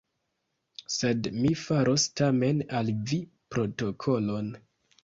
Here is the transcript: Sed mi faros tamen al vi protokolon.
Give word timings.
Sed 0.93 1.29
mi 1.35 1.53
faros 1.65 2.09
tamen 2.23 2.65
al 2.81 2.91
vi 3.13 3.25
protokolon. 3.55 4.55